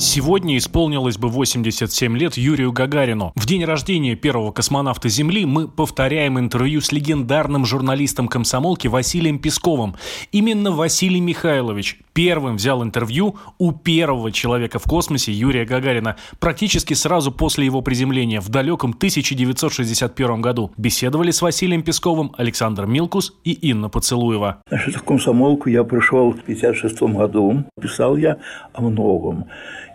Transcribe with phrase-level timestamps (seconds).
[0.00, 3.32] Сегодня исполнилось бы 87 лет Юрию Гагарину.
[3.36, 9.96] В день рождения первого космонавта Земли мы повторяем интервью с легендарным журналистом комсомолки Василием Песковым.
[10.32, 17.32] Именно Василий Михайлович первым взял интервью у первого человека в космосе Юрия Гагарина практически сразу
[17.32, 20.70] после его приземления в далеком 1961 году.
[20.76, 24.58] Беседовали с Василием Песковым Александр Милкус и Инна Поцелуева.
[24.68, 27.64] Значит, в комсомолку я пришел в 56 году.
[27.80, 28.36] Писал я
[28.74, 29.46] о многом.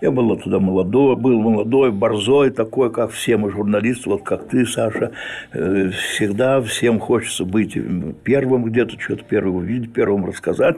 [0.02, 4.66] Я был туда молодой, был молодой, борзой, такой, как все мы журналисты, вот как ты,
[4.66, 5.12] Саша.
[5.54, 7.78] Э, Всегда всем хочется быть
[8.24, 10.78] первым где-то, что-то первым увидеть, первым рассказать.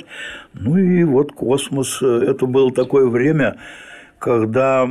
[0.53, 3.57] Ну и вот космос, э, это было такое время,
[4.19, 4.89] когда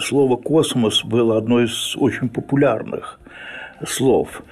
[0.00, 3.20] слово «космос» было одно из очень популярных
[3.86, 4.42] слов.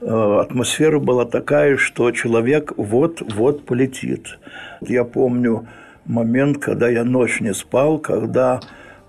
[0.00, 4.38] Э, Атмосфера была такая, что человек вот-вот полетит.
[4.80, 5.66] Я помню
[6.06, 8.60] момент, когда я ночь не спал, когда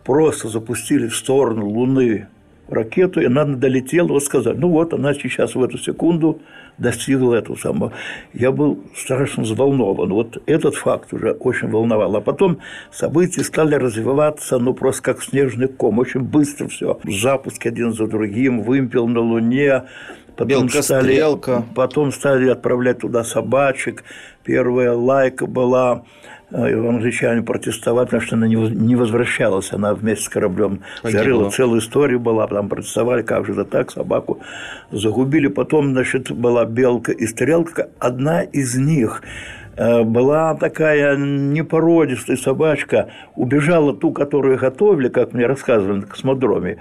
[0.03, 2.27] просто запустили в сторону Луны
[2.69, 6.41] ракету, и она долетела, вот сказали, ну вот, она сейчас в эту секунду
[6.79, 7.93] достигла этого самого.
[8.33, 10.09] Я был страшно взволнован.
[10.11, 12.15] Вот этот факт уже очень волновал.
[12.15, 12.59] А потом
[12.91, 15.99] события стали развиваться, ну, просто как снежный ком.
[15.99, 16.99] Очень быстро все.
[17.03, 19.83] Запуски один за другим, вымпел на Луне,
[20.39, 21.63] Потом Белка, стали, стрелка.
[21.75, 24.03] потом стали отправлять туда собачек.
[24.45, 26.03] Первая лайка была,
[26.51, 31.23] э, англичане протестовали, потому что она не воз- не возвращалась, она вместе с кораблем Погибла.
[31.23, 31.49] зарыла.
[31.49, 34.39] Целая история была, там протестовали, как же это так, собаку
[34.91, 35.47] загубили.
[35.47, 37.89] Потом, значит, была белка и стрелка.
[37.99, 39.21] Одна из них
[39.75, 46.77] э, была такая непородистая собачка, убежала ту, которую готовили, как мне рассказывали на космодроме.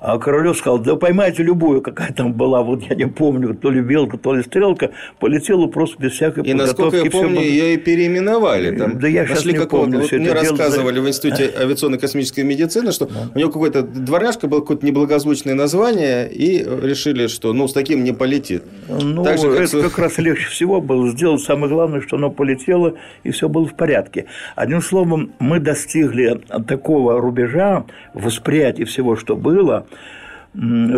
[0.00, 3.80] А Королев сказал, да поймайте любую, какая там была, вот я не помню, то ли
[3.80, 7.08] белка, то ли стрелка, полетела просто без всякой И, насколько я подготовки.
[7.08, 8.76] всё помню, было- ее и переименовали.
[8.76, 10.56] Там Да я нашли не какого-то- помню вот мне это дело.
[10.56, 16.58] рассказывали в Институте авиационно-космической медицины, что у него какое-то дворняжка было какое-то неблагозвучное название, и
[16.64, 18.62] решили, что ну с таким не полетит.
[18.88, 21.42] Ну, Так же, как это как раз легче всего было сделать.
[21.42, 22.94] Самое главное, что оно полетело,
[23.24, 24.26] и все было в порядке.
[24.54, 29.86] Одним словом, мы достигли такого рубежа восприятия всего, что было,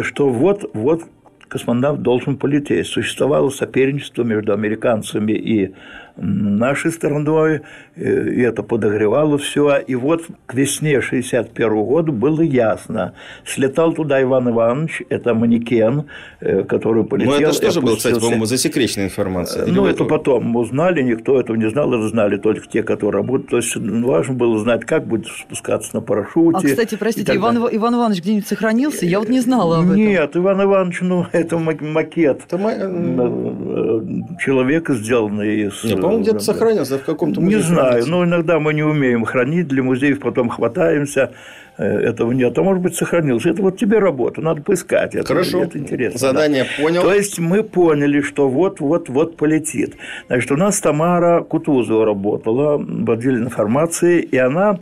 [0.02, 1.02] что вот, вот
[1.48, 2.86] космонавт должен полететь.
[2.86, 5.74] Существовало соперничество между американцами и
[6.16, 7.62] нашей стороной,
[7.96, 9.78] э, и это подогревало все.
[9.78, 13.14] И вот к весне 61 года было ясно.
[13.44, 16.06] Слетал туда Иван Иванович, это манекен,
[16.40, 17.32] э, который полетел.
[17.32, 19.66] Ну, это же тоже было, кстати, по-моему, засекреченная информация.
[19.66, 23.50] Ну, это потом мы узнали, никто этого не знал, это знали только те, которые работают.
[23.50, 26.58] То есть ну, важно было знать, как будет спускаться на парашюте.
[26.58, 27.58] А, кстати, простите, Иван.
[27.70, 29.06] Иван Иванович где-нибудь сохранился?
[29.06, 29.96] Я вот не знала об этом.
[29.96, 32.42] Нет, Иван Иванович, ну, это ма- макет.
[32.46, 34.00] Это э,
[34.40, 35.84] человека, сделанный из...
[35.84, 38.10] Не, по-моему, где-то сохранился в каком-то Не музее знаю, хранится.
[38.10, 41.32] но иногда мы не умеем хранить, для музеев потом хватаемся,
[41.78, 42.56] э, этого нет.
[42.58, 43.50] А может быть, сохранился.
[43.50, 45.14] Это вот тебе работа, надо поискать.
[45.14, 45.62] Это, Хорошо.
[45.62, 46.18] это интересно.
[46.18, 46.82] Задание да.
[46.82, 47.02] понял.
[47.02, 49.96] То есть мы поняли, что вот-вот-вот полетит.
[50.28, 54.78] Значит, у нас Тамара Кутузова работала в отделе информации, и она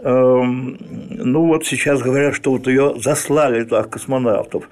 [0.00, 0.78] эм,
[1.10, 4.68] ну вот сейчас говорят, что вот ее заслали туда космонавтов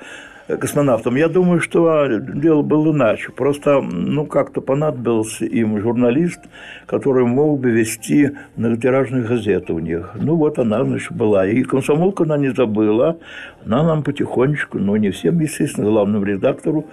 [0.46, 1.16] космонавтом.
[1.16, 3.32] Я думаю, что дело было иначе.
[3.32, 6.40] Просто, ну, как-то понадобился им журналист,
[6.86, 10.12] который мог бы вести многотиражные газеты у них.
[10.14, 11.46] Ну, вот она, значит, была.
[11.46, 13.18] И комсомолка она не забыла.
[13.64, 16.86] Она нам потихонечку, ну, не всем, естественно, главному редактору,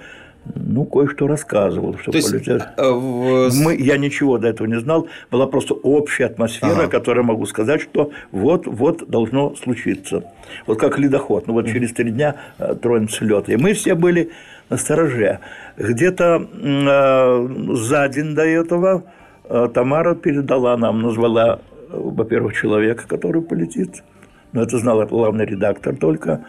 [0.55, 2.61] ну, кое-что рассказывала, что То есть, полетели.
[2.77, 5.07] э, в- Мы, я ничего до этого не знал.
[5.31, 6.87] Была просто общая атмосфера, Ага.
[6.87, 10.23] которая могу сказать, что вот-вот должно случиться.
[10.67, 11.47] Вот как ледоход.
[11.47, 13.47] Ну вот через три дня э, тронется лед.
[13.49, 14.31] И мы все были
[14.69, 15.39] на стороже.
[15.77, 19.03] Где-то э, за день до этого
[19.45, 21.59] э, Тамара передала нам, назвала,
[21.89, 24.03] э, во-первых, человека, который полетит.
[24.51, 26.43] Но это знал главный редактор только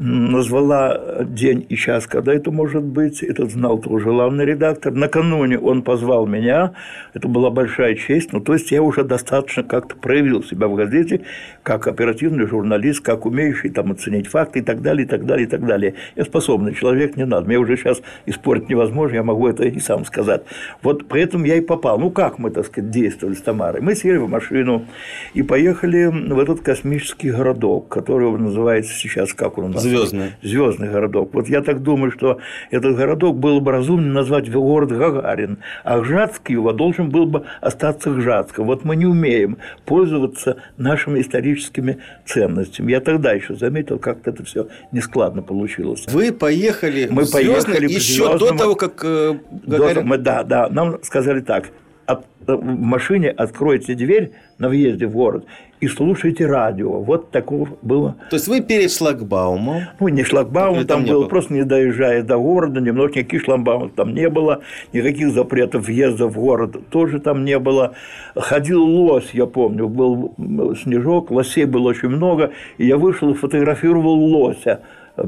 [0.00, 3.22] назвала день и час, когда это может быть.
[3.22, 4.92] Этот знал тоже главный редактор.
[4.92, 6.72] Накануне он позвал меня.
[7.12, 8.32] Это была большая честь.
[8.32, 11.20] Ну, то есть я уже достаточно как-то проявил себя в газете
[11.62, 15.50] как оперативный журналист, как умеющий там оценить факты и так далее, и так далее, и
[15.50, 15.94] так далее.
[16.16, 17.46] Я способный человек, не надо.
[17.46, 20.42] Мне уже сейчас и спорить невозможно, я могу это и сам сказать.
[20.82, 21.98] Вот поэтому я и попал.
[21.98, 23.82] Ну, как мы, так сказать, действовали с Тамарой?
[23.82, 24.86] Мы сели в машину
[25.34, 29.89] и поехали в этот космический городок, который называется сейчас, как он нас?
[29.90, 30.32] Звездный.
[30.42, 31.34] Звездный городок.
[31.34, 32.38] Вот я так думаю, что
[32.70, 38.10] этот городок было бы разумнее назвать город Гагарин, а Гжатский его должен был бы остаться
[38.10, 38.66] Гжатском.
[38.66, 42.92] Вот мы не умеем пользоваться нашими историческими ценностями.
[42.92, 46.06] Я тогда еще заметил, как-то это все нескладно получилось.
[46.08, 49.34] Вы поехали мы в поехали еще до того, как э,
[49.66, 50.06] Гагарин...
[50.06, 51.70] мы, да, да, нам сказали так,
[52.06, 55.46] от, в машине откройте дверь на въезде в город
[55.80, 57.00] и слушайте радио.
[57.00, 58.16] Вот такого было.
[58.28, 59.82] То есть вы перед шлагбаумом?
[59.98, 61.28] Ну, не шлагбаум, Или там, там был, было?
[61.28, 64.60] просто не доезжая до города, немного никаких шлагбаумов там не было,
[64.92, 67.94] никаких запретов въезда в город тоже там не было.
[68.34, 70.34] Ходил лось, я помню, был
[70.82, 74.80] снежок, лосей было очень много, и я вышел и фотографировал лося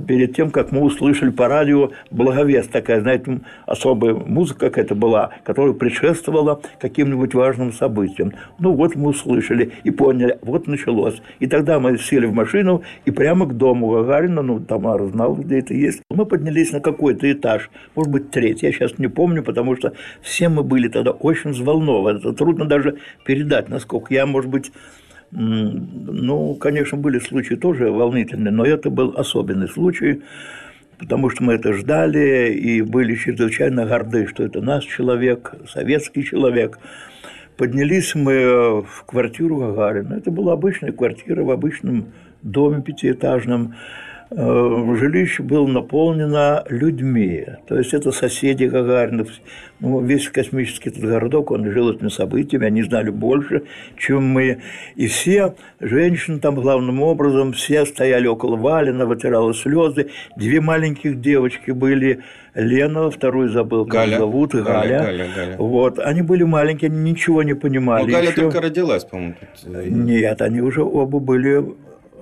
[0.06, 5.74] перед тем, как мы услышали по радио благовест, такая, знаете, особая музыка какая-то была, которая
[5.74, 8.32] предшествовала каким-нибудь важным событиям.
[8.58, 11.20] Ну, вот мы услышали и поняли, вот началось.
[11.40, 15.58] И тогда мы сели в машину и прямо к дому Гагарина, ну, Тамара знала, где
[15.58, 16.02] это есть.
[16.10, 20.48] Мы поднялись на какой-то этаж, может быть, третий, я сейчас не помню, потому что все
[20.48, 22.18] мы были тогда очень взволнованы.
[22.18, 24.72] Это трудно даже передать, насколько я, может быть,
[25.32, 30.20] ну, конечно, были случаи тоже волнительные, но это был особенный случай,
[30.98, 36.78] потому что мы это ждали и были чрезвычайно горды, что это наш человек, советский человек.
[37.56, 40.14] Поднялись мы в квартиру Гагарина.
[40.14, 42.12] Это была обычная квартира в обычном
[42.42, 43.74] доме пятиэтажном.
[44.34, 47.44] Э, Жилище было наполнено людьми.
[47.66, 49.28] То есть это соседи Гагаринов.
[49.80, 53.64] Ну, весь космический этот городок, он жил этими событиями, они знали больше,
[53.98, 54.58] чем мы.
[54.96, 60.10] И все женщины там главным образом, все стояли около Валина, вытирала слезы.
[60.36, 62.20] Две маленьких девочки были,
[62.54, 64.18] Лена, вторую забыл, как Галя.
[64.18, 64.98] зовут, и Галя, Галя.
[65.04, 65.56] Галя, Галя.
[65.58, 68.04] Вот, они были маленькие, они ничего не понимали.
[68.06, 69.34] Ну, Галя Еще- только родилась, по-моему.
[69.40, 69.74] тут.
[69.74, 71.64] э, нет, они уже оба были,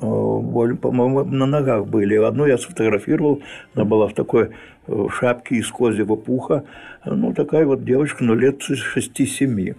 [0.00, 2.17] по-моему, на ногах были.
[2.17, 3.43] Одну я сфотографировал,
[3.75, 4.50] она была в такой
[4.87, 6.64] э, шапке из козьего пуха.
[7.05, 9.76] Ну, такая вот девочка, ну, лет 6-7.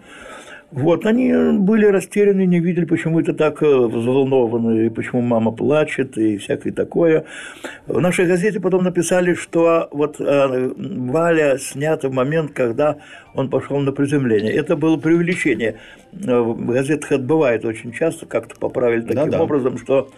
[0.71, 6.17] Вот, они были растеряны, не видели, почему это так э, взволнованы, и почему мама плачет,
[6.17, 7.25] и всякое такое.
[7.87, 12.97] В нашей газете потом написали, что вот э, Валя снята в момент, когда
[13.33, 14.53] он пошел на приземление.
[14.53, 15.75] Это было преувеличение.
[16.13, 19.43] Э, В газетах это бывает очень часто, как-то поправили таким Да-да.
[19.43, 20.09] образом, что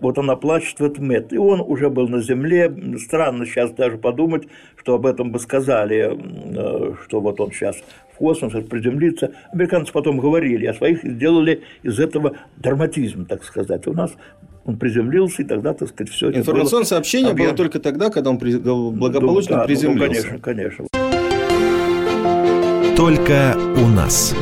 [0.00, 1.32] вот она плачет в этом мет.
[1.32, 2.74] И он уже был на земле.
[2.98, 4.44] Странно сейчас даже подумать,
[4.76, 7.76] что об этом бы сказали, э, что вот он сейчас
[8.14, 9.32] в космос приземлится.
[9.52, 13.86] Американцы потом говорили о своих и сделали из этого драматизм, так сказать.
[13.86, 14.12] У нас
[14.64, 18.38] он приземлился, и тогда, так сказать, все Информационное сообщение было объ- только тогда, когда он
[18.38, 20.38] при- благополучно да, ну, приземлился.
[20.38, 20.86] конечно, конечно.
[22.96, 24.34] Только у нас.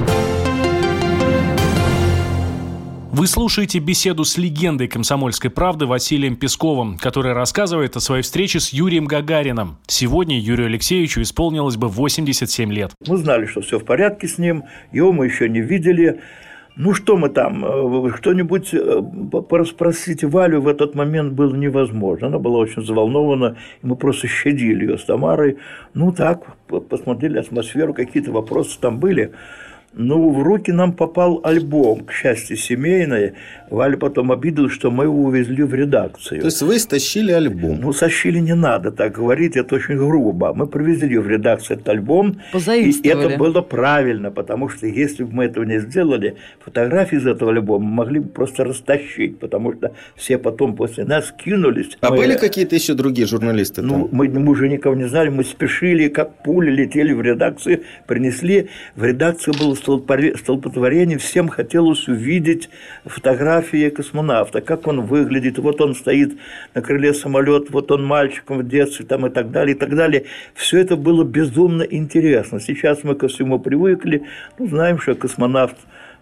[3.13, 8.73] Вы слушаете беседу с легендой комсомольской правды Василием Песковым, который рассказывает о своей встрече с
[8.73, 9.79] Юрием Гагарином.
[9.89, 12.93] Сегодня Юрию Алексеевичу исполнилось бы 87 лет.
[13.07, 16.21] Мы знали, что все в порядке с ним, его мы еще не видели.
[16.77, 19.03] Ну что мы там, э, что-нибудь э,
[19.33, 22.29] по- пораспросить Валю в этот момент было невозможно.
[22.29, 25.59] Она была очень взволнована, и мы просто щадили ее с Тамарой.
[25.95, 29.33] Ну так, по- посмотрели атмосферу, какие-то вопросы там были.
[29.93, 33.33] Ну, в руки нам попал альбом, к счастью, семейный.
[33.71, 36.41] Валя потом обиделась, что мы его увезли в редакцию.
[36.41, 37.81] То есть вы стащили альбом.
[37.81, 40.53] Ну, сощили не надо так говорить, это очень грубо.
[40.55, 45.45] Мы привезли в редакцию этот альбом, и это было правильно, потому что если бы мы
[45.47, 50.77] этого не сделали, фотографии из этого альбома могли бы просто растащить, потому что все потом
[50.77, 51.99] после нас кинулись.
[52.01, 54.09] А Мы- были какие-то еще другие журналисты ну, там?
[54.13, 58.69] мы, мы уже никого не знали, мы спешили, как пули летели в редакцию, принесли.
[58.95, 62.71] В редакции было столпотворение, всем хотелось увидеть
[63.05, 65.59] фотографии космонавта, как он выглядит.
[65.59, 66.37] Вот он стоит
[66.75, 70.25] на крыле самолета, вот он мальчиком в детстве там, и так далее, и так далее.
[70.55, 72.61] Все это было безумно интересно.
[72.61, 74.25] Сейчас мы ко всему привыкли,
[74.59, 75.77] ну, знаем, что космонавт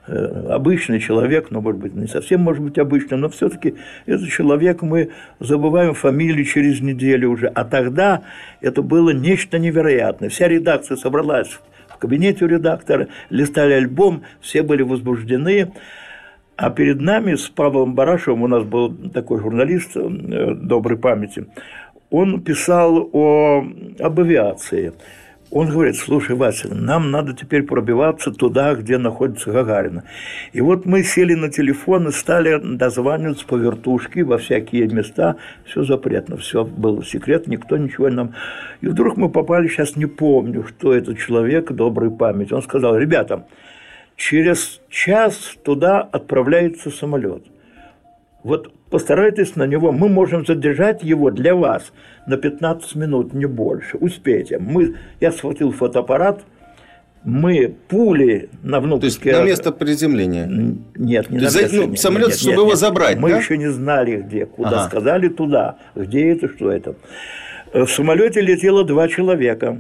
[0.06, 3.74] э, обычный человек, ну, может быть, не совсем, может быть, обычный, но все-таки
[4.06, 5.10] этот человек, мы
[5.40, 7.48] забываем фамилию через неделю уже.
[7.48, 8.22] А тогда
[8.60, 10.28] это было нечто невероятное.
[10.28, 11.58] Вся редакция собралась
[11.98, 15.72] в кабинете у редактора, листали альбом, все были возбуждены.
[16.56, 21.46] А перед нами с Павлом Барашевым, у нас был такой журналист э, доброй памяти,
[22.10, 23.64] он писал о,
[23.98, 24.92] об авиации.
[25.50, 30.04] Он говорит, слушай, Вася, нам надо теперь пробиваться туда, где находится Гагарина.
[30.52, 35.36] И вот мы сели на телефон и стали дозваниваться по вертушке во всякие места.
[35.64, 38.34] Все запретно, все было секрет, никто ничего нам...
[38.82, 42.52] И вдруг мы попали, сейчас не помню, кто этот человек доброй памяти.
[42.52, 43.46] Он сказал, ребята,
[44.16, 47.44] через час туда отправляется самолет.
[48.44, 51.92] Вот постарайтесь на него, мы можем задержать его для вас
[52.26, 54.58] на 15 минут, не больше, успейте.
[54.58, 56.44] Мы, я схватил фотоаппарат,
[57.24, 59.00] мы пули на внутреннем...
[59.00, 60.46] То есть, на место приземления?
[60.46, 61.68] Нет, не То на место.
[61.72, 62.78] ну, самолет, нет, чтобы нет, его нет.
[62.78, 63.38] забрать, Мы да?
[63.38, 64.46] еще не знали, где.
[64.46, 64.86] Куда Ага.
[64.88, 65.76] сказали, туда.
[65.94, 66.94] Где это, что это.
[67.74, 69.78] В самолете летело два человека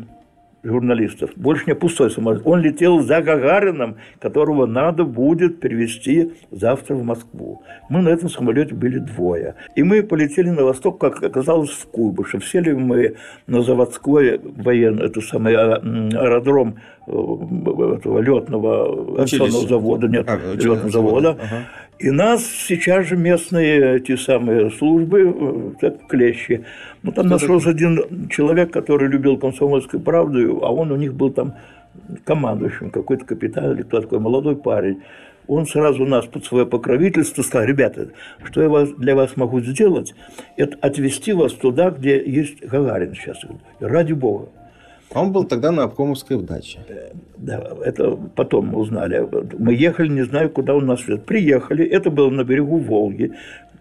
[0.62, 1.30] журналистов.
[1.36, 2.42] Больше не пустой самолет.
[2.44, 7.62] Он летел за Гагарином, которого надо будет перевести завтра в Москву.
[7.88, 9.54] Мы на этом самолете были двое.
[9.74, 12.44] И мы полетели на восток, как оказалось, в Куйбышев.
[12.46, 13.14] Сели мы
[13.46, 20.90] на заводской военный, это самый а, аэродром э, этого летного авиационного завода, нет, А, летного
[20.90, 21.30] завода.
[21.30, 21.64] Ага.
[21.98, 26.64] И нас сейчас же местные эти самые службы, э, как клещи.
[27.02, 31.54] Ну, там нашелся один человек, который любил комсомольскую правду, а он у них был там
[32.24, 35.02] командующим, какой-то капитан или кто такой, молодой парень.
[35.48, 38.10] Он сразу нас под свое покровительство сказал, ребята,
[38.44, 40.14] что я вас, для вас могу сделать,
[40.56, 43.38] это отвезти вас туда, где есть Гагарин сейчас.
[43.80, 44.50] Ради Бога.
[45.12, 46.80] А он был тогда на обкомовской даче.
[47.36, 49.26] Да, это потом мы узнали.
[49.58, 51.20] Мы ехали, не знаю, куда у нас вез.
[51.20, 53.32] Приехали, это было на берегу Волги.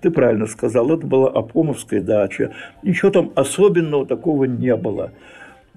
[0.01, 2.51] Ты правильно сказал, это была Апомовская дача.
[2.83, 5.11] Ничего там особенного такого не было.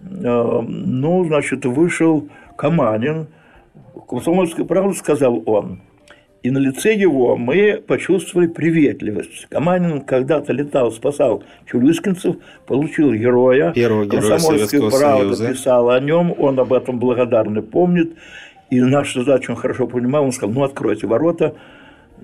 [0.02, 3.26] Э, Ну, значит, вышел Каманин.
[4.09, 5.80] Комсомольская правда, сказал он.
[6.42, 9.47] И на лице его мы почувствовали приветливость.
[9.50, 13.73] Каманин когда-то летал, спасал чулюскинцев, получил героя.
[13.73, 15.49] Первого героя Комсомольская Советского правда Союза.
[15.52, 18.14] писала о нем, он об этом благодарный помнит.
[18.70, 20.25] И нашу задачу он хорошо понимал.
[20.25, 21.54] Он сказал, ну, откройте ворота.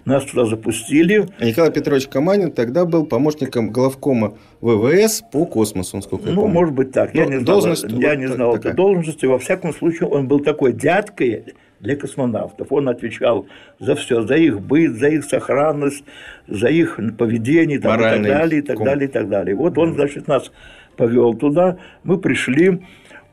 [0.07, 1.27] Нас туда запустили.
[1.41, 6.55] Николай Петрович Каманин тогда был помощником главкома ВВС по космосу, насколько я Ну, помню.
[6.55, 7.15] может быть так.
[7.15, 9.27] Я Но не знал, должность я вот не знал этой должности.
[9.27, 12.69] Во всяком случае, он был такой дядкой для космонавтов.
[12.71, 13.47] Он отвечал
[13.79, 16.05] за все, за их быт, за их сохранность,
[16.49, 19.55] за их поведение там, и так далее, и так далее, и так далее.
[19.55, 20.51] Вот он, значит, нас
[20.97, 21.77] повел туда.
[22.05, 22.83] Мы пришли,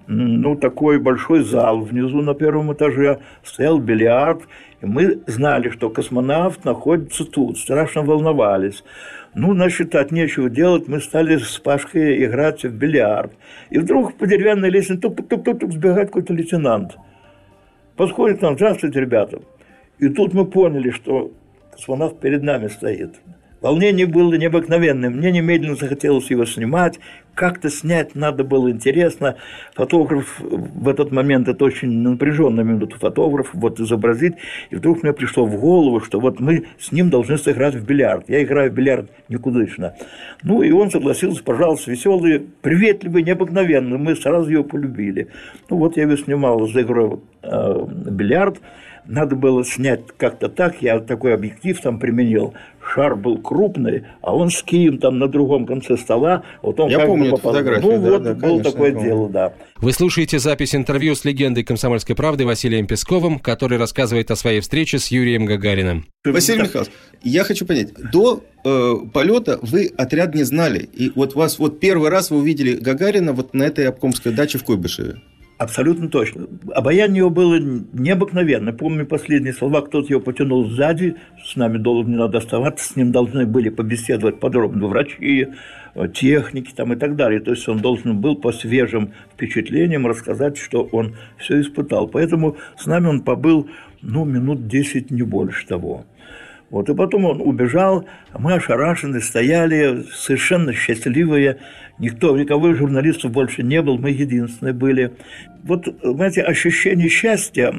[0.08, 4.42] ну, такой большой зал внизу на первом этаже, стоял бильярд,
[4.82, 8.84] и мы знали, что космонавт находится тут, страшно волновались.
[9.36, 13.32] Ну, значит, от нечего делать, мы стали с Пашкой играть в бильярд.
[13.72, 16.98] И вдруг по деревянной лестнице тук-тук-тук-тук сбегает какой-то лейтенант.
[17.96, 19.40] Подходит нам, здравствуйте, ребята.
[20.00, 21.32] И тут мы поняли, что
[21.72, 23.16] космонавт перед нами стоит.
[23.64, 25.10] Волнение было необыкновенное.
[25.10, 27.00] Мне немедленно захотелось его снимать.
[27.34, 29.38] Как-то снять надо было интересно.
[29.74, 34.34] Фотограф в этот момент, это очень напряженная минута, фотограф вот изобразить.
[34.70, 38.26] И вдруг мне пришло в голову, что вот мы с ним должны сыграть в бильярд.
[38.28, 39.96] Я играю в бильярд никудышно.
[40.44, 43.98] Ну, и он согласился, пожалуйста, веселый, приветливый, необыкновенный.
[43.98, 45.30] Мы сразу его полюбили.
[45.70, 48.60] Ну, вот я его снимал за игрой э, бильярд.
[49.06, 52.54] Надо было снять как-то так, я такой объектив там применил.
[52.94, 56.44] Шар был крупный, а он с кием там на другом конце стола.
[56.62, 57.54] Вот он Я как помню бы попал.
[57.54, 59.08] фотографию, Ну, да, вот да, было конечно, такое помню.
[59.08, 59.54] дело, да.
[59.78, 65.00] Вы слушаете запись интервью с легендой комсомольской правды Василием Песковым, который рассказывает о своей встрече
[65.00, 66.06] с Юрием Гагариным.
[66.26, 66.92] Василий Михайлович,
[67.24, 72.10] я хочу понять, до э, полета вы отряд не знали, и вот вас вот первый
[72.10, 75.22] раз вы увидели Гагарина вот на этой обкомской даче в Куйбышеве.
[75.64, 76.48] Абсолютно точно.
[76.74, 78.74] Обаяние его было необыкновенно.
[78.74, 83.14] Помню последние слова, кто-то его потянул сзади, с нами долго не надо оставаться, с ним
[83.14, 85.48] должны были побеседовать подробно врачи,
[85.96, 87.40] э, техники там и так далее.
[87.40, 92.10] То есть он должен был по свежим впечатлениям рассказать, что он все испытал.
[92.10, 93.70] Поэтому с нами он побыл,
[94.02, 96.04] ну, минут 10, не больше того.
[96.74, 101.58] Вот, и потом он убежал, мы ошарашены, стояли, совершенно счастливые.
[102.00, 105.12] Никто, никого журналистов больше не был, мы единственные были.
[105.64, 107.76] Вот, знаете, ощущение счастья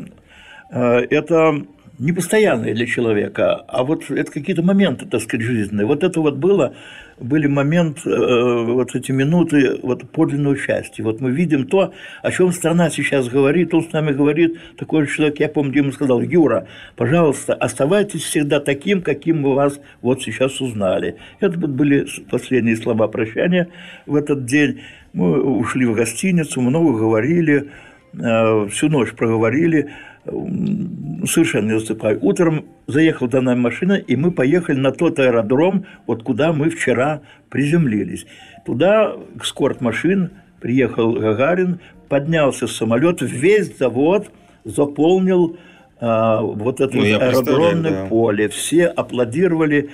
[0.70, 1.66] э,– это
[1.98, 5.86] не постоянное для человека, а вот это какие-то моменты, так сказать, жизненные.
[5.86, 6.74] Вот это вот было,
[7.20, 11.04] были моменты, э, вот эти минуты вот подлинного счастья.
[11.04, 15.14] Вот мы видим то, о чем страна сейчас говорит, он с нами говорит, такой же
[15.14, 20.60] человек, я помню, ему сказал, Юра, пожалуйста, оставайтесь всегда таким, каким мы вас вот сейчас
[20.60, 21.16] узнали.
[21.38, 23.68] Это вот были последние слова прощания
[24.06, 24.80] в этот день.
[25.12, 27.70] Мы ушли в гостиницу, много говорили,
[28.14, 29.90] э, всю ночь проговорили,
[30.26, 32.18] совершенно не засыпаю.
[32.22, 37.22] Утром заехала до нами машина, и мы поехали на тот аэродром, вот куда мы вчера
[37.50, 38.26] приземлились.
[38.64, 44.30] Туда, к скорт-машин, приехал Гагарин, поднялся с самолета, весь завод
[44.64, 45.58] заполнил
[46.00, 48.06] а, вот это Ну, аэродромное да.
[48.06, 48.48] поле.
[48.48, 49.90] Все аплодировали.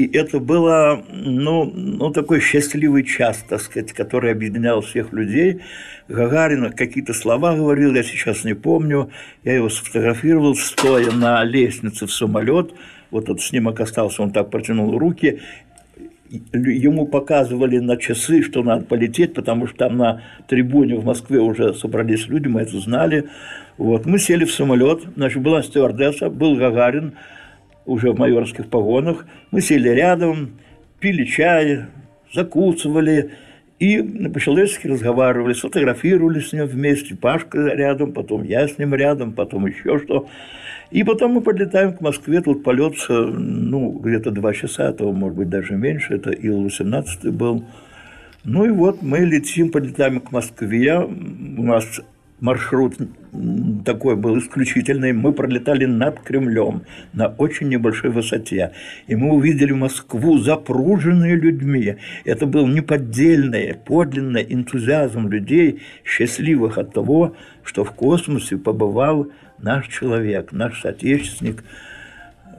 [0.00, 5.60] И это было, ну, ну, такой счастливый час, так сказать, который объединял всех людей.
[6.08, 9.10] Гагарин какие-то слова говорил, я сейчас не помню.
[9.44, 12.72] Я его сфотографировал, стоя на лестнице в самолет.
[13.10, 15.40] вот этот снимок остался, он так протянул руки,
[16.30, 21.74] ему показывали на часы, что надо полететь, потому что там на трибуне в Москве уже
[21.74, 23.28] собрались люди, мы это знали.
[23.76, 24.06] Вот.
[24.06, 27.12] Мы сели в самолет, значит, была стюардесса, был Гагарин,
[27.90, 29.26] уже в майорских погонах.
[29.50, 30.52] Мы сели рядом,
[31.00, 31.86] пили чай,
[32.32, 33.32] закусывали,
[33.80, 39.66] и по-человечески разговаривали, сфотографировали с ним вместе, Пашка рядом, потом я с ним рядом, потом
[39.66, 40.28] еще что.
[40.90, 45.36] И потом мы подлетаем к Москве, тут полет, ну, где-то два часа, а то, может
[45.36, 47.64] быть, даже меньше, это Ил-18 был.
[48.44, 52.00] Ну и вот мы летим, подлетаем к Москве, у нас
[52.40, 52.96] маршрут
[53.84, 55.12] такой был исключительный.
[55.12, 56.82] Мы пролетали над Кремлем
[57.12, 58.72] на очень небольшой высоте.
[59.06, 61.96] И мы увидели Москву, запруженную людьми.
[62.24, 70.52] Это был неподдельный, подлинный энтузиазм людей, счастливых от того, что в космосе побывал наш человек,
[70.52, 71.64] наш соотечественник.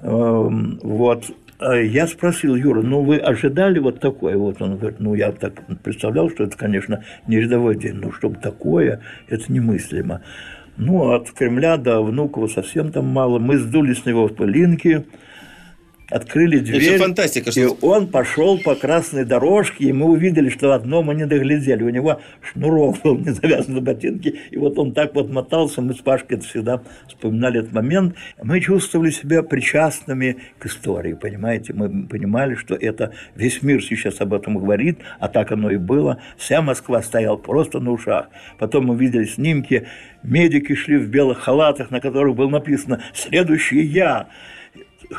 [0.03, 1.25] Эм, вот.
[1.59, 4.35] А я спросил, Юра, ну вы ожидали вот такое?
[4.35, 8.37] Вот он говорит, ну я так представлял, что это, конечно, не рядовой день, но чтобы
[8.37, 10.21] такое, это немыслимо.
[10.77, 13.39] Ну, от Кремля до Внуково совсем там мало.
[13.39, 15.05] Мы сдулись на его пылинки,
[16.11, 16.83] открыли дверь.
[16.83, 17.51] Это фантастика.
[17.51, 17.61] Что...
[17.61, 21.83] И он пошел по красной дорожке, и мы увидели, что одно мы не доглядели.
[21.83, 25.81] У него шнурок был не завязан на ботинке, и вот он так вот мотался.
[25.81, 28.15] Мы с Пашкой это всегда вспоминали этот момент.
[28.43, 31.73] Мы чувствовали себя причастными к истории, понимаете?
[31.73, 36.21] Мы понимали, что это весь мир сейчас об этом говорит, а так оно и было.
[36.37, 38.27] Вся Москва стояла просто на ушах.
[38.59, 39.87] Потом мы видели снимки,
[40.23, 44.27] медики шли в белых халатах, на которых было написано «Следующий я»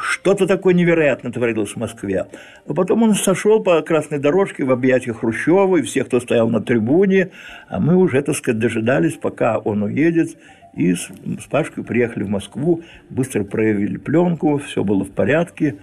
[0.01, 2.27] что-то такое невероятное творилось в Москве.
[2.67, 6.61] А потом он сошел по красной дорожке в объятиях Хрущева и всех, кто стоял на
[6.61, 7.31] трибуне,
[7.69, 10.37] а мы уже, так сказать, дожидались, пока он уедет,
[10.75, 11.09] и с,
[11.41, 15.77] с Пашкой приехали в Москву, быстро проявили пленку, все было в порядке.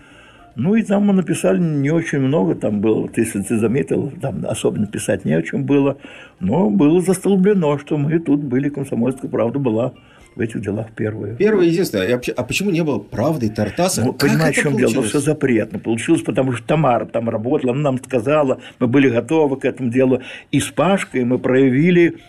[0.55, 4.45] Ну и там мы написали не очень много, там было, вот если ты заметил, там
[4.45, 5.97] особенно писать не о чем было,
[6.39, 9.93] но было застолблено, что мы тут были, комсомольская правда была
[10.39, 11.35] в этих делах первые.
[11.35, 12.19] Первое, единственное.
[12.35, 14.05] А почему не было правды Тартаса?
[14.05, 14.91] Ну, понимаешь, в чем дело?
[14.95, 15.79] Ну, все запретно.
[15.79, 20.21] Получилось, потому что Тамара там работала, она нам сказала, мы были готовы к этому делу.
[20.51, 22.19] И с Пашкой мы проявили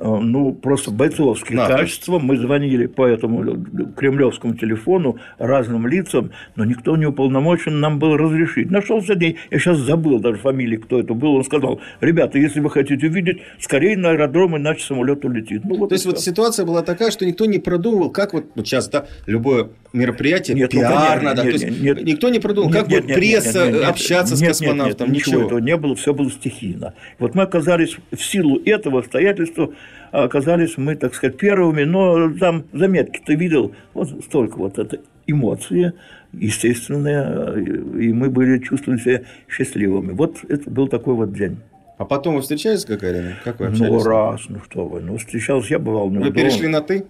[0.00, 2.18] ну, просто бойцовские да, качества.
[2.18, 3.64] Мы звонили по этому
[3.96, 8.70] кремлевскому телефону разным лицам, но никто не уполномочен нам был разрешить.
[8.70, 12.70] Нашелся день, я сейчас забыл даже фамилии, кто это был, он сказал, ребята, если вы
[12.70, 15.64] хотите увидеть, скорее на аэродром, иначе самолет улетит.
[15.64, 18.66] Ну, вот То есть, вот ситуация была такая, что никто не продумывал, как вот, вот
[18.66, 22.78] сейчас, да, любое мероприятие, нет, ну, пиар надо, нет, нет, нет, никто не продумал, нет,
[22.78, 25.46] как нет, вот нет, пресса нет, нет, общаться нет, с космонавтом, нет, нет, ничего.
[25.46, 26.94] этого не было, все было стихийно.
[27.18, 29.70] Вот мы оказались в силу этого обстоятельства,
[30.10, 35.92] оказались мы, так сказать, первыми, но там заметки ты видел, вот столько вот это эмоции,
[36.32, 37.64] естественные,
[38.02, 40.12] и мы были, чувствовали себя счастливыми.
[40.12, 41.58] Вот это был такой вот день.
[41.98, 43.34] А потом вы встречались с Гагариным?
[43.44, 43.90] Как вы ну, общались?
[43.90, 47.04] Ну, раз, ну что вы, ну, встречался, я бывал на Вы перешли на «ты»?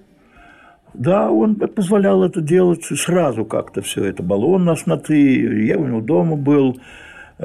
[0.94, 4.22] Да, он позволял это делать сразу как-то все это.
[4.22, 6.78] Баллон нас на «ты», я у него дома был,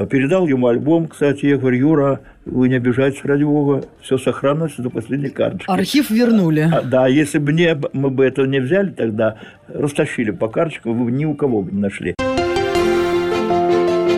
[0.09, 4.89] Передал ему альбом, кстати, я говорю, Юра, вы не обижайтесь, ради бога, все сохранилось до
[4.89, 5.69] последней карточки.
[5.69, 6.69] Архив вернули.
[6.71, 11.05] А, да, если бы не, мы бы этого не взяли тогда, растащили по карточкам, вы
[11.05, 12.15] бы ни у кого бы не нашли.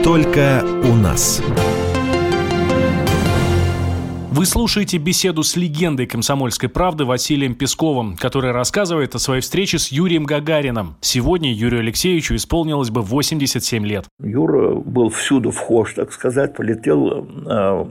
[0.04, 1.42] Только у нас.
[4.36, 9.88] Вы слушаете беседу с легендой комсомольской правды Василием Песковым, который рассказывает о своей встрече с
[9.88, 10.98] Юрием Гагарином.
[11.00, 14.08] Сегодня Юрию Алексеевичу исполнилось бы 87 лет.
[14.20, 17.86] Юра был всюду вхож, так сказать, полетел э, э,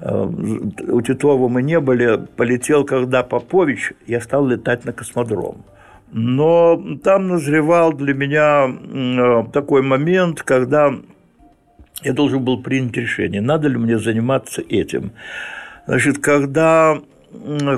[0.00, 5.64] у Титова мы не были, полетел, когда Попович, я стал летать на космодром.
[6.10, 10.94] Но там назревал для меня э, такой момент, когда
[12.02, 15.12] я должен был принять решение, надо ли мне заниматься этим.
[15.86, 16.98] Значит, когда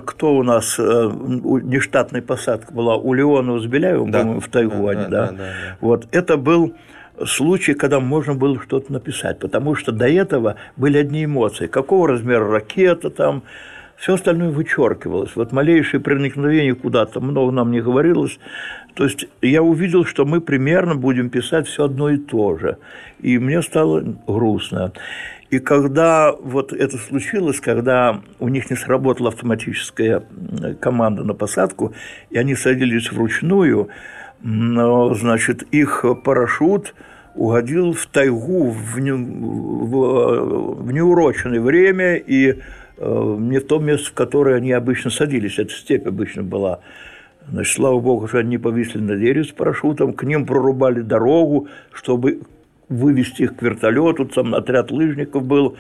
[0.05, 5.09] кто у нас э, нештатная посадка была у Леонова с Беляевым, да, по-моему, в Тайгуане,
[5.09, 5.77] да, да, да, да, да.
[5.81, 6.75] Вот это был
[7.27, 11.67] случай, когда можно было что-то написать, потому что до этого были одни эмоции.
[11.67, 13.43] Какого размера ракета там,
[13.97, 15.37] все остальное вычеркивалось.
[15.37, 18.39] Вот малейшее проникновение куда-то, много нам не говорилось.
[18.95, 22.79] То есть я увидел, что мы примерно будем писать все одно и то же.
[23.21, 24.93] И мне стало грустно.
[25.51, 30.23] И когда вот это случилось, когда у них не сработала автоматическая
[30.81, 31.93] команда на посадку,
[32.31, 33.89] и они садились вручную,
[34.43, 36.95] значит, их парашют
[37.35, 42.57] угодил в тайгу в, не, в, в неуроченное время и
[42.97, 45.59] э, не в то место, в которое они обычно садились.
[45.59, 46.81] Это степь обычно была.
[47.49, 52.41] Значит, слава богу, что они повисли на дереве с парашютом, к ним прорубали дорогу, чтобы
[52.91, 55.77] вывести их к вертолету, там отряд лыжников был,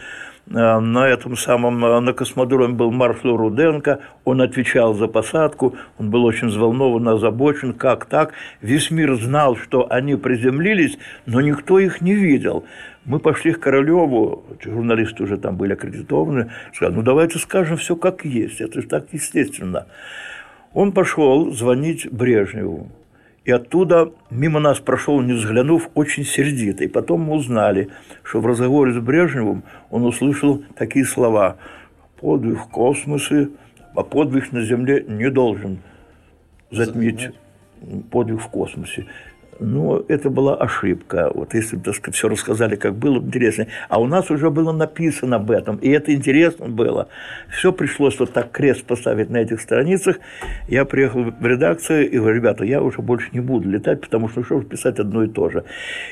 [0.46, 6.10] э, на этом самом, э, на космодроме был маршал Руденко, он отвечал за посадку, он
[6.10, 8.32] был очень взволнован, озабочен, как так.
[8.62, 12.64] Весь мир знал, что они приземлились, но никто их не видел.
[13.04, 18.24] Мы пошли к Королеву, журналисты уже там были аккредитованы, сказали, ну давайте скажем все как
[18.24, 19.86] есть, это же так естественно.
[20.72, 22.88] Он пошел звонить Брежневу.
[23.44, 26.84] И оттуда мимо нас прошел, не взглянув, очень сердито.
[26.84, 27.88] И потом мы узнали,
[28.22, 31.56] что в разговоре с Брежневым он услышал такие слова
[32.20, 33.48] «подвиг в космосе,
[33.94, 35.78] а подвиг на Земле не должен
[36.70, 37.30] затмить
[38.10, 39.06] подвиг в космосе.
[39.60, 41.30] Но это была ошибка.
[41.34, 43.66] Вот если бы, так сказать, все рассказали, как было, интересно.
[43.88, 47.08] А у нас уже было написано об этом, и это интересно было.
[47.50, 50.16] Все пришлось вот так крест поставить на этих страницах.
[50.66, 54.42] Я приехал в редакцию и говорю, ребята, я уже больше не буду летать, потому что
[54.42, 55.64] что писать одно и то же.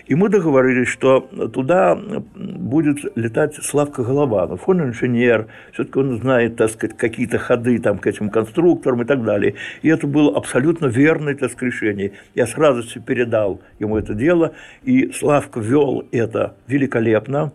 [0.06, 1.20] И мы договорились, что
[1.52, 1.98] туда
[2.36, 4.68] будет летать Славка Голованов.
[4.68, 9.24] Он инженер, все-таки он знает, так сказать, какие-то ходы там, к этим конструкторам и так
[9.24, 9.54] далее.
[9.80, 12.12] И это было абсолютно верное, так сказать, решение.
[12.34, 14.52] Я сразу все передал передал ему это дело,
[14.84, 17.52] и Славка вел это великолепно,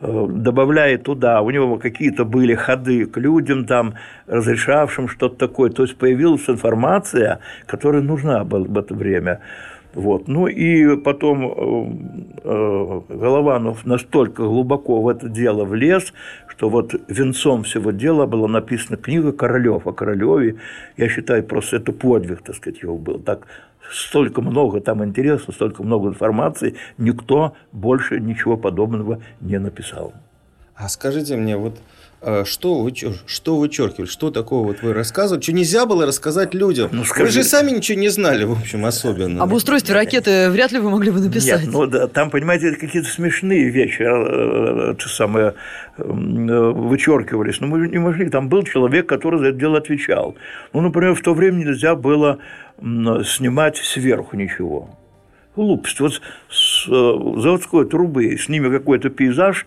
[0.00, 3.94] э, добавляя туда, у него какие-то были ходы к людям, там,
[4.26, 5.70] разрешавшим что-то такое.
[5.70, 9.40] То есть появилась информация, которая нужна была в это время.
[9.94, 10.26] Вот.
[10.26, 16.14] Ну и потом э, э, Голованов настолько глубоко в это дело влез,
[16.48, 20.56] что вот венцом всего дела была написана книга Королев о Королеве.
[20.96, 23.18] Я считаю, просто это подвиг, так сказать, его был.
[23.18, 23.46] Так
[23.90, 30.12] столько много там интересно, столько много информации, никто больше ничего подобного не написал.
[30.74, 31.78] А скажите мне, вот
[32.44, 32.92] что вы,
[33.26, 34.08] что вычеркивали?
[34.08, 35.42] Что такого вот вы рассказывали?
[35.42, 36.88] Что нельзя было рассказать людям?
[36.92, 37.24] Ну, скажи...
[37.26, 39.42] Вы же сами ничего не знали, в общем, особенно.
[39.42, 41.62] Об устройстве ракеты вряд ли вы могли бы написать.
[41.62, 45.54] Нет, ну да, там, понимаете, какие-то смешные вещи э, э, самое,
[45.96, 47.60] вычеркивались.
[47.60, 48.28] Но мы не могли.
[48.28, 50.36] Там был человек, который за это дело отвечал.
[50.72, 52.38] Ну, например, в то время нельзя было
[52.80, 54.90] снимать сверху ничего.
[55.54, 56.00] Глупость.
[56.00, 59.66] Вот с э, заводской трубы сними какой-то пейзаж,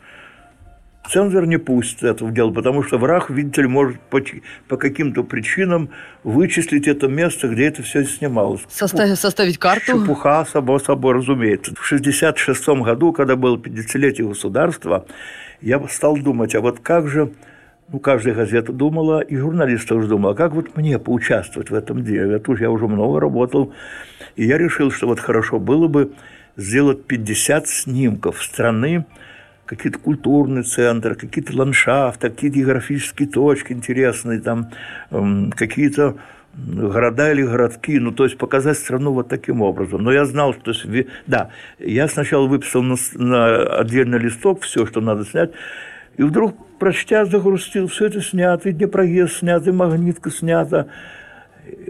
[1.10, 4.22] цензор не пустит этого дела, потому что враг, видите ли, может по,
[4.68, 5.90] по каким-то причинам
[6.24, 8.62] вычислить это место, где это все снималось.
[8.70, 10.02] Составить, составить карту?
[10.02, 11.72] Чепуха, само собой, разумеется.
[11.76, 15.06] В 1966 году, когда было 50-летие государства,
[15.62, 17.32] я стал думать, а вот как же
[17.92, 22.04] ну, каждая газета думала, и журналист тоже думал, а как вот мне поучаствовать в этом
[22.04, 22.42] деле?
[22.46, 23.74] Уж я уже много работал,
[24.36, 26.14] и я решил, что вот хорошо было бы
[26.58, 29.06] сделать 50 снимков страны,
[29.66, 34.72] какие-то культурные центры, какие-то ландшафты, какие-то географические точки интересные, там
[35.12, 36.16] эм, какие-то
[36.58, 40.04] города или городки, ну, то есть показать страну вот таким образом.
[40.04, 40.72] Но я знал, что...
[41.28, 41.50] Да,
[41.80, 45.52] я сначала выписал на, на отдельный листок все, что надо снять,
[46.18, 50.88] и вдруг, прочтя, загрустил, все это снято, и Днепроезд снят, и Магнитка снята.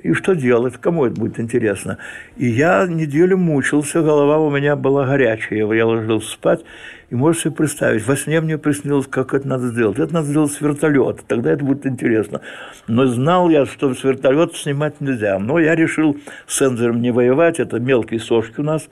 [0.04, 0.78] И что делать?
[0.78, 1.98] Кому это будет интересно?
[2.38, 5.66] И я неделю мучился, голова у меня была горячая.
[5.74, 6.64] Я ложился спать,
[7.10, 10.00] и можешь себе представить, во сне мне приснилось, как это надо сделать.
[10.00, 12.42] Это надо сделать с вертолета, тогда это будет интересно.
[12.88, 15.40] Но знал я, что с вертолета снимать нельзя.
[15.40, 18.88] Но я решил с сенсором не воевать, это мелкие сошки у нас.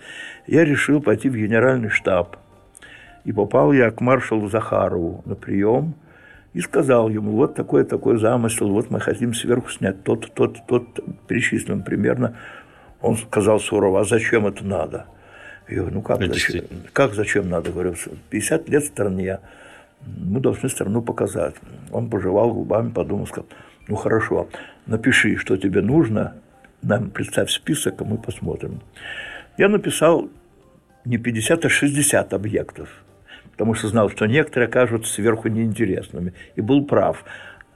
[0.47, 2.37] Я решил пойти в генеральный штаб.
[3.23, 5.95] И попал я к маршалу Захарову на прием
[6.53, 11.83] и сказал ему, вот такой-такой замысел, вот мы хотим сверху снять тот, тот, тот, перечислим
[11.83, 12.37] примерно.
[13.01, 15.07] Он сказал сурово, а зачем это надо?
[15.67, 16.65] Я говорю, ну как зачем?
[16.93, 17.71] Как зачем надо?
[17.71, 17.95] Говорю,
[18.29, 19.39] 50 лет стране,
[20.05, 21.55] мы должны страну показать.
[21.91, 23.47] Он пожевал губами, подумал, сказал,
[23.87, 24.47] ну хорошо,
[24.85, 26.35] напиши, что тебе нужно,
[26.81, 28.81] нам представь список, а мы посмотрим.
[29.57, 30.29] Я написал
[31.05, 32.89] не 50, а 60 объектов
[33.53, 36.33] потому что знал, что некоторые окажутся сверху неинтересными.
[36.55, 37.23] И был прав.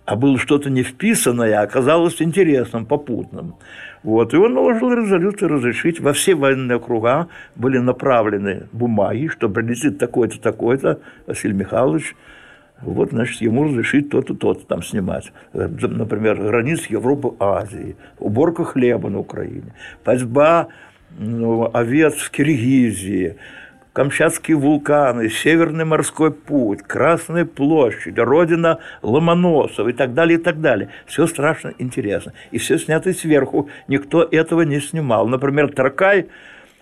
[0.05, 3.55] А было что-то не вписанное, а оказалось интересным, попутным.
[4.03, 4.33] Вот.
[4.33, 5.99] И он наложил резолюцию разрешить.
[5.99, 12.15] Во все военные округа были направлены бумаги, что прилетит такой-то, такой-то Василий Михайлович,
[12.81, 15.31] вот, значит, ему разрешить то-то, то-то там снимать.
[15.53, 20.67] Например, границ Европы, Азии, уборка хлеба на Украине, пасьба
[21.17, 23.37] ну, овец в Киргизии,
[23.97, 30.89] Камчатские вулканы, Северный морской путь, Красная площадь, родина Ломоносов и так далее, и так далее.
[31.07, 32.33] Все страшно интересно.
[32.51, 33.69] И все снято сверху.
[33.87, 35.27] Никто этого не снимал.
[35.27, 36.27] Например, Таркай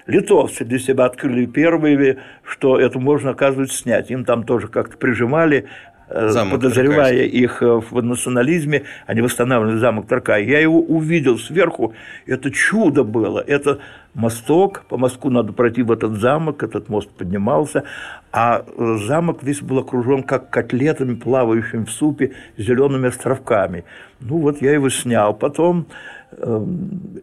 [0.08, 4.12] литовцы для себя открыли первые, что это можно, оказывается, снять.
[4.12, 5.68] Им там тоже как-то прижимали
[6.10, 7.40] Замок подозревая Таркайский.
[7.40, 10.46] их э, в национализме, они восстанавливали замок Таркай.
[10.46, 11.94] Я его увидел сверху,
[12.28, 13.40] это чудо было.
[13.40, 13.80] Это
[14.14, 17.86] мосток, по мостку надо пройти в этот замок, этот мост поднимался,
[18.32, 23.84] а э, замок весь был окружен как котлетами, плавающими в супе, зелеными островками.
[24.20, 25.34] Ну вот я его снял.
[25.34, 25.88] Потом
[26.32, 26.66] э,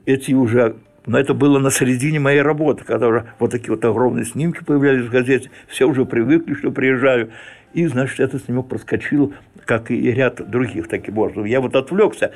[0.07, 4.25] эти уже но это было на середине моей работы, когда уже вот такие вот огромные
[4.25, 7.31] снимки появлялись в газете, все уже привыкли, что приезжаю.
[7.75, 11.45] И, значит, этот снимок проскочил, как и ряд других таких образом.
[11.45, 12.33] Я вот отвлекся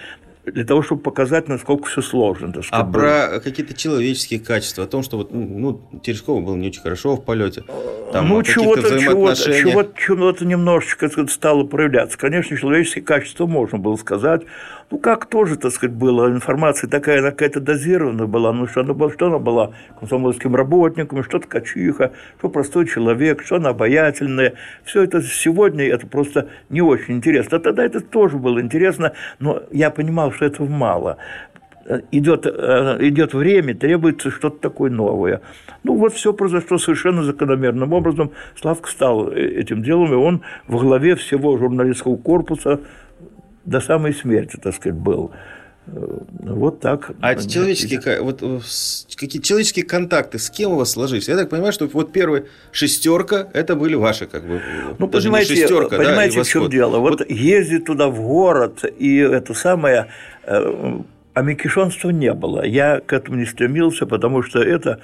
[0.52, 2.52] для того, чтобы показать, насколько все сложно.
[2.52, 2.92] так А было.
[2.92, 7.24] про какие-то человеческие качества, о том, что вот, ну, Терешкова был не очень хорошо в
[7.24, 7.64] полете.
[8.12, 12.16] Там, ну, чего-то, чего-то, чего-то, чего-то немножечко сказать, стало проявляться.
[12.16, 14.42] Конечно, человеческие качества можно было сказать.
[14.88, 16.28] Ну, как тоже, так сказать, было.
[16.28, 18.52] Информация такая, она какая-то дозированная была.
[18.52, 23.56] Ну, что она была, что она была комсомольским работником, что ткачиха, что простой человек, что
[23.56, 24.54] она обаятельная.
[24.84, 27.56] Все это сегодня, это просто не очень интересно.
[27.56, 31.18] А тогда это тоже было интересно, но я понимал, что этого мало
[32.10, 35.40] идет, э, идет время, требуется что-то такое новое.
[35.84, 38.32] Ну, вот все произошло совершенно закономерным образом.
[38.60, 42.80] Славка стал э, этим делом, и он во главе всего журналистского корпуса
[43.64, 45.32] до самой смерти, так сказать, был.
[45.86, 47.10] Э, Вот так.
[47.20, 48.60] А эти человеческие, вот, э,
[49.16, 51.28] какие человеческие контакты, с кем у вас сложились?
[51.28, 54.60] Я так понимаю, что вот первая шестерка, это были ваши, как бы,
[54.98, 56.98] Ну, понимаете, шестерка, да, понимаете, в чем дело?
[56.98, 60.06] Вот, ездить туда в город, и это самое,
[60.44, 61.00] э,
[61.34, 62.64] а микишонства не было.
[62.64, 65.00] Я к этому не стремился, потому что это,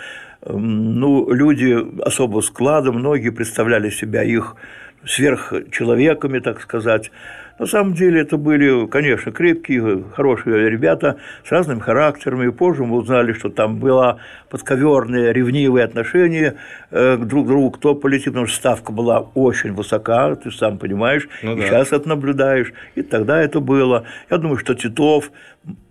[0.47, 4.57] м, ну, люди особого склада, многие представляли себя их
[5.05, 7.11] сверхчеловеками, так сказать.
[7.59, 12.49] На самом деле это были, конечно, крепкие, хорошие ребята с разными характерами.
[12.49, 16.57] И позже мы узнали, что там было подковерные, ревнивые отношения
[16.91, 21.29] э, друг к другу, кто полетит, потому что ставка была очень высока, ты сам понимаешь,
[21.43, 21.67] Ну и да.
[21.67, 22.73] сейчас это наблюдаешь.
[22.95, 24.05] И тогда это было.
[24.31, 25.31] Я думаю, что Титов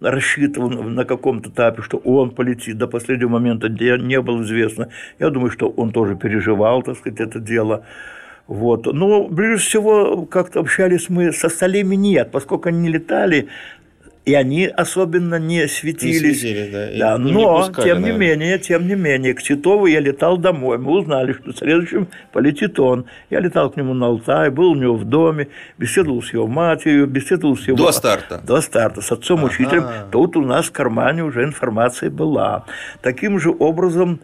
[0.02, 2.78] рассчитывал на каком-то этапе, что он полетит.
[2.78, 4.90] До последнего момента не было известно.
[5.20, 7.86] Я думаю, что он тоже переживал, так сказать, это дело.
[8.52, 8.86] Вот.
[8.86, 13.48] Но ближе всего как-то общались мы со Сталеми нет, поскольку они не летали,
[14.26, 16.42] и они особенно не светились.
[16.42, 18.36] светились, да, и Да, не но, пускали, тем не наверное.
[18.36, 20.78] менее, тем не менее, к Титову я летал домой.
[20.80, 23.06] Мы узнали, что следующим полетит он.
[23.30, 27.08] Я летал к нему на Алтай, был у него в доме, беседовал с его матерью,
[27.08, 27.78] беседовал с его...
[27.78, 28.42] До старта?
[28.46, 29.86] До старта, с отцом-учителем.
[30.12, 32.66] Тут у нас в кармане уже информация была.
[33.02, 34.20] Таким же образом,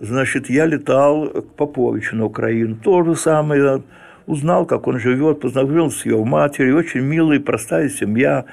[0.00, 2.76] значит, я летал к Поповичу на Украину.
[2.76, 3.82] То же самое.
[4.26, 6.78] Узнал, как он живет, познакомился с его матерью.
[6.78, 8.44] Очень милая, простая семья.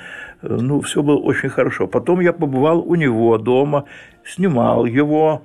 [0.42, 1.88] Э, Ну, все было очень хорошо.
[1.88, 3.86] Потом я побывал у него дома,
[4.26, 5.44] снимал его.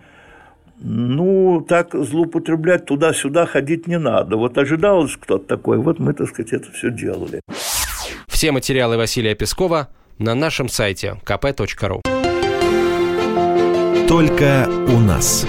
[0.85, 4.37] Ну, так злоупотреблять туда-сюда ходить не надо.
[4.37, 7.41] Вот ожидалось кто-то такой, вот мы, так сказать, это все делали.
[8.27, 9.89] Все материалы Василия Пескова
[10.19, 12.01] на нашем сайте kp.ru.
[14.09, 15.47] Только у нас.